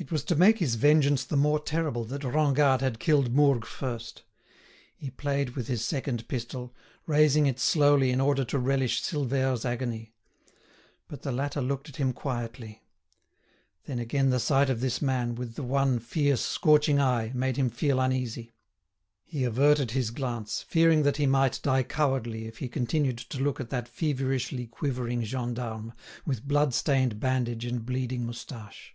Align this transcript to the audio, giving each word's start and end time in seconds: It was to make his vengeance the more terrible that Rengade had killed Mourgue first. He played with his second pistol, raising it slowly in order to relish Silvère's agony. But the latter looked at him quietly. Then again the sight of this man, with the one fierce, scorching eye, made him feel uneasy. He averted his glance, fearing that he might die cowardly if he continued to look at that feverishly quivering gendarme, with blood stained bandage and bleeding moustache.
It 0.00 0.12
was 0.12 0.22
to 0.26 0.36
make 0.36 0.58
his 0.58 0.76
vengeance 0.76 1.24
the 1.24 1.36
more 1.36 1.58
terrible 1.58 2.04
that 2.04 2.22
Rengade 2.22 2.82
had 2.82 3.00
killed 3.00 3.34
Mourgue 3.34 3.66
first. 3.66 4.22
He 4.96 5.10
played 5.10 5.50
with 5.56 5.66
his 5.66 5.84
second 5.84 6.28
pistol, 6.28 6.72
raising 7.04 7.46
it 7.46 7.58
slowly 7.58 8.12
in 8.12 8.20
order 8.20 8.44
to 8.44 8.60
relish 8.60 9.02
Silvère's 9.02 9.64
agony. 9.64 10.14
But 11.08 11.22
the 11.22 11.32
latter 11.32 11.60
looked 11.60 11.88
at 11.88 11.96
him 11.96 12.12
quietly. 12.12 12.84
Then 13.86 13.98
again 13.98 14.30
the 14.30 14.38
sight 14.38 14.70
of 14.70 14.80
this 14.80 15.02
man, 15.02 15.34
with 15.34 15.56
the 15.56 15.64
one 15.64 15.98
fierce, 15.98 16.42
scorching 16.42 17.00
eye, 17.00 17.32
made 17.34 17.56
him 17.56 17.68
feel 17.68 17.98
uneasy. 17.98 18.54
He 19.24 19.42
averted 19.42 19.90
his 19.90 20.12
glance, 20.12 20.62
fearing 20.62 21.02
that 21.02 21.16
he 21.16 21.26
might 21.26 21.58
die 21.64 21.82
cowardly 21.82 22.46
if 22.46 22.58
he 22.58 22.68
continued 22.68 23.18
to 23.18 23.40
look 23.42 23.58
at 23.58 23.70
that 23.70 23.88
feverishly 23.88 24.68
quivering 24.68 25.24
gendarme, 25.24 25.92
with 26.24 26.46
blood 26.46 26.72
stained 26.72 27.18
bandage 27.18 27.64
and 27.64 27.84
bleeding 27.84 28.24
moustache. 28.24 28.94